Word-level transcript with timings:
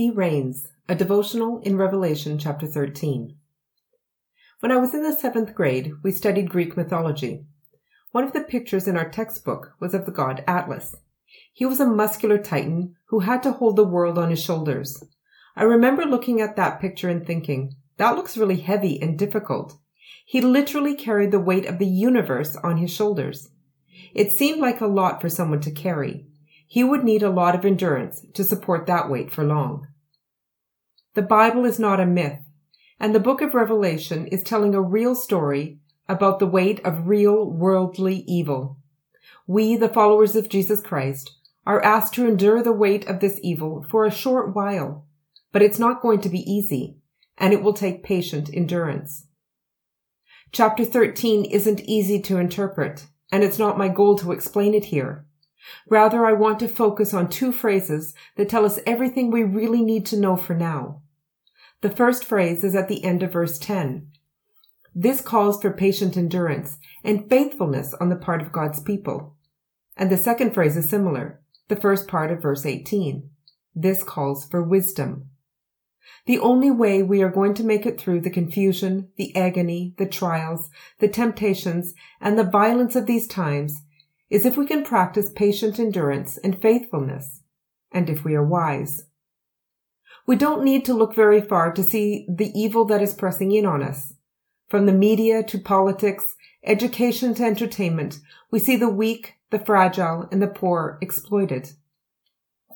He 0.00 0.08
reigns, 0.08 0.66
a 0.88 0.94
devotional 0.94 1.58
in 1.58 1.76
Revelation 1.76 2.38
chapter 2.38 2.66
13. 2.66 3.36
When 4.60 4.72
I 4.72 4.78
was 4.78 4.94
in 4.94 5.02
the 5.02 5.12
seventh 5.12 5.54
grade, 5.54 5.92
we 6.02 6.10
studied 6.10 6.48
Greek 6.48 6.74
mythology. 6.74 7.44
One 8.10 8.24
of 8.24 8.32
the 8.32 8.40
pictures 8.40 8.88
in 8.88 8.96
our 8.96 9.10
textbook 9.10 9.74
was 9.78 9.92
of 9.92 10.06
the 10.06 10.10
god 10.10 10.42
Atlas. 10.46 10.96
He 11.52 11.66
was 11.66 11.80
a 11.80 11.86
muscular 11.86 12.38
titan 12.38 12.96
who 13.08 13.20
had 13.20 13.42
to 13.42 13.52
hold 13.52 13.76
the 13.76 13.84
world 13.84 14.16
on 14.16 14.30
his 14.30 14.42
shoulders. 14.42 15.04
I 15.54 15.64
remember 15.64 16.06
looking 16.06 16.40
at 16.40 16.56
that 16.56 16.80
picture 16.80 17.10
and 17.10 17.26
thinking, 17.26 17.74
that 17.98 18.16
looks 18.16 18.38
really 18.38 18.60
heavy 18.60 18.98
and 19.02 19.18
difficult. 19.18 19.76
He 20.24 20.40
literally 20.40 20.94
carried 20.94 21.30
the 21.30 21.40
weight 21.40 21.66
of 21.66 21.78
the 21.78 21.86
universe 21.86 22.56
on 22.64 22.78
his 22.78 22.90
shoulders. 22.90 23.50
It 24.14 24.32
seemed 24.32 24.62
like 24.62 24.80
a 24.80 24.86
lot 24.86 25.20
for 25.20 25.28
someone 25.28 25.60
to 25.60 25.70
carry. 25.70 26.24
He 26.66 26.82
would 26.82 27.04
need 27.04 27.22
a 27.22 27.28
lot 27.28 27.54
of 27.54 27.66
endurance 27.66 28.24
to 28.32 28.44
support 28.44 28.86
that 28.86 29.10
weight 29.10 29.30
for 29.30 29.44
long. 29.44 29.88
The 31.14 31.22
Bible 31.22 31.64
is 31.64 31.80
not 31.80 31.98
a 31.98 32.06
myth, 32.06 32.38
and 33.00 33.12
the 33.12 33.18
book 33.18 33.40
of 33.40 33.52
Revelation 33.52 34.28
is 34.28 34.44
telling 34.44 34.76
a 34.76 34.80
real 34.80 35.16
story 35.16 35.80
about 36.08 36.38
the 36.38 36.46
weight 36.46 36.80
of 36.84 37.08
real 37.08 37.50
worldly 37.50 38.24
evil. 38.28 38.78
We, 39.44 39.74
the 39.74 39.88
followers 39.88 40.36
of 40.36 40.48
Jesus 40.48 40.80
Christ, 40.80 41.32
are 41.66 41.82
asked 41.82 42.14
to 42.14 42.28
endure 42.28 42.62
the 42.62 42.72
weight 42.72 43.08
of 43.08 43.18
this 43.18 43.40
evil 43.42 43.84
for 43.90 44.04
a 44.04 44.10
short 44.12 44.54
while, 44.54 45.04
but 45.50 45.62
it's 45.62 45.80
not 45.80 46.00
going 46.00 46.20
to 46.20 46.28
be 46.28 46.48
easy, 46.48 46.98
and 47.36 47.52
it 47.52 47.60
will 47.60 47.72
take 47.72 48.04
patient 48.04 48.48
endurance. 48.54 49.26
Chapter 50.52 50.84
13 50.84 51.44
isn't 51.44 51.80
easy 51.80 52.20
to 52.22 52.38
interpret, 52.38 53.06
and 53.32 53.42
it's 53.42 53.58
not 53.58 53.78
my 53.78 53.88
goal 53.88 54.16
to 54.18 54.30
explain 54.30 54.74
it 54.74 54.86
here. 54.86 55.26
Rather, 55.88 56.26
I 56.26 56.32
want 56.32 56.58
to 56.60 56.68
focus 56.68 57.12
on 57.12 57.28
two 57.28 57.52
phrases 57.52 58.14
that 58.36 58.48
tell 58.48 58.64
us 58.64 58.80
everything 58.86 59.30
we 59.30 59.42
really 59.42 59.82
need 59.82 60.06
to 60.06 60.18
know 60.18 60.36
for 60.36 60.54
now. 60.54 61.02
The 61.82 61.90
first 61.90 62.24
phrase 62.24 62.64
is 62.64 62.74
at 62.74 62.88
the 62.88 63.04
end 63.04 63.22
of 63.22 63.32
verse 63.32 63.58
10. 63.58 64.08
This 64.94 65.20
calls 65.20 65.60
for 65.60 65.72
patient 65.72 66.16
endurance 66.16 66.78
and 67.04 67.28
faithfulness 67.28 67.94
on 67.94 68.08
the 68.08 68.16
part 68.16 68.42
of 68.42 68.52
God's 68.52 68.80
people. 68.80 69.36
And 69.96 70.10
the 70.10 70.18
second 70.18 70.52
phrase 70.52 70.76
is 70.76 70.88
similar, 70.88 71.40
the 71.68 71.76
first 71.76 72.08
part 72.08 72.30
of 72.30 72.42
verse 72.42 72.66
18. 72.66 73.30
This 73.74 74.02
calls 74.02 74.46
for 74.46 74.62
wisdom. 74.62 75.30
The 76.26 76.38
only 76.38 76.70
way 76.70 77.02
we 77.02 77.22
are 77.22 77.30
going 77.30 77.54
to 77.54 77.64
make 77.64 77.86
it 77.86 78.00
through 78.00 78.20
the 78.20 78.30
confusion, 78.30 79.08
the 79.16 79.34
agony, 79.36 79.94
the 79.96 80.06
trials, 80.06 80.70
the 80.98 81.08
temptations, 81.08 81.94
and 82.20 82.38
the 82.38 82.44
violence 82.44 82.96
of 82.96 83.06
these 83.06 83.26
times 83.26 83.82
is 84.30 84.46
if 84.46 84.56
we 84.56 84.64
can 84.64 84.84
practice 84.84 85.28
patient 85.28 85.78
endurance 85.78 86.38
and 86.38 86.62
faithfulness, 86.62 87.42
and 87.92 88.08
if 88.08 88.24
we 88.24 88.34
are 88.34 88.44
wise. 88.44 89.02
We 90.26 90.36
don't 90.36 90.64
need 90.64 90.84
to 90.84 90.94
look 90.94 91.14
very 91.14 91.40
far 91.40 91.72
to 91.72 91.82
see 91.82 92.26
the 92.28 92.52
evil 92.54 92.84
that 92.86 93.02
is 93.02 93.12
pressing 93.12 93.50
in 93.50 93.66
on 93.66 93.82
us. 93.82 94.14
From 94.68 94.86
the 94.86 94.92
media 94.92 95.42
to 95.42 95.58
politics, 95.58 96.36
education 96.64 97.34
to 97.34 97.44
entertainment, 97.44 98.20
we 98.52 98.60
see 98.60 98.76
the 98.76 98.88
weak, 98.88 99.34
the 99.50 99.58
fragile, 99.58 100.28
and 100.30 100.40
the 100.40 100.46
poor 100.46 100.98
exploited. 101.02 101.72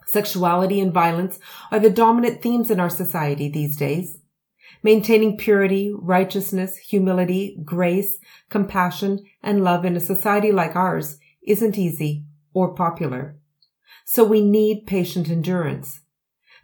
Sexuality 0.08 0.80
and 0.80 0.92
violence 0.92 1.38
are 1.70 1.78
the 1.78 1.90
dominant 1.90 2.42
themes 2.42 2.70
in 2.70 2.80
our 2.80 2.90
society 2.90 3.48
these 3.48 3.76
days. 3.76 4.18
Maintaining 4.82 5.38
purity, 5.38 5.92
righteousness, 5.96 6.76
humility, 6.76 7.56
grace, 7.64 8.18
compassion, 8.50 9.24
and 9.42 9.62
love 9.62 9.84
in 9.84 9.96
a 9.96 10.00
society 10.00 10.50
like 10.50 10.74
ours 10.74 11.18
isn't 11.46 11.78
easy 11.78 12.24
or 12.52 12.74
popular. 12.74 13.36
So 14.04 14.24
we 14.24 14.42
need 14.42 14.86
patient 14.86 15.28
endurance. 15.30 16.00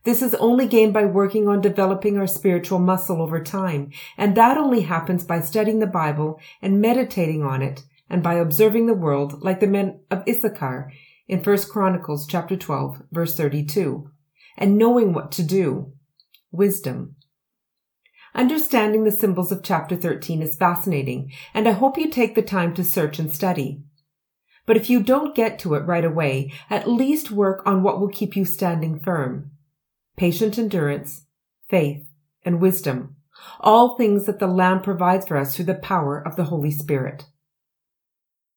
This 0.05 0.23
is 0.23 0.35
only 0.37 0.67
gained 0.67 0.95
by 0.95 1.05
working 1.05 1.47
on 1.47 1.61
developing 1.61 2.17
our 2.17 2.27
spiritual 2.27 2.79
muscle 2.79 3.21
over 3.21 3.43
time, 3.43 3.91
and 4.17 4.35
that 4.35 4.57
only 4.57 4.83
happens 4.83 5.25
by 5.25 5.41
studying 5.41 5.79
the 5.79 5.87
Bible 5.87 6.41
and 6.63 6.81
meditating 6.81 7.43
on 7.43 7.61
it, 7.61 7.83
and 8.09 8.23
by 8.23 8.35
observing 8.35 8.87
the 8.87 8.95
world 8.95 9.43
like 9.43 9.61
the 9.61 9.67
men 9.67 10.01
of 10.11 10.23
Issachar 10.27 10.91
in 11.29 11.43
1 11.43 11.59
Chronicles 11.71 12.27
chapter 12.27 12.57
12, 12.57 13.03
verse 13.13 13.37
32, 13.37 14.11
and 14.57 14.79
knowing 14.79 15.13
what 15.13 15.31
to 15.33 15.43
do. 15.43 15.93
Wisdom. 16.51 17.17
Understanding 18.35 19.05
the 19.05 19.11
symbols 19.11 19.53
of 19.53 19.63
chapter 19.63 19.97
13 19.97 20.41
is 20.41 20.57
fascinating, 20.57 21.31
and 21.53 21.69
I 21.69 21.73
hope 21.73 21.99
you 21.99 22.09
take 22.09 22.35
the 22.35 22.43
time 22.43 22.75
to 22.75 22.85
search 22.85 23.19
and 23.19 23.31
study. 23.31 23.83
But 24.71 24.77
if 24.77 24.89
you 24.89 25.03
don't 25.03 25.35
get 25.35 25.59
to 25.59 25.75
it 25.75 25.81
right 25.81 26.05
away, 26.05 26.53
at 26.71 26.89
least 26.89 27.33
work 27.33 27.61
on 27.67 27.83
what 27.83 27.99
will 27.99 28.07
keep 28.07 28.37
you 28.37 28.45
standing 28.45 29.01
firm. 29.01 29.51
Patient 30.17 30.61
endurance, 30.61 31.23
faith, 31.69 32.07
and 32.45 32.61
wisdom. 32.61 33.17
All 33.59 33.97
things 33.97 34.27
that 34.27 34.39
the 34.39 34.47
Lamb 34.47 34.81
provides 34.81 35.27
for 35.27 35.37
us 35.37 35.57
through 35.57 35.65
the 35.65 35.75
power 35.75 36.25
of 36.25 36.37
the 36.37 36.45
Holy 36.45 36.71
Spirit. 36.71 37.25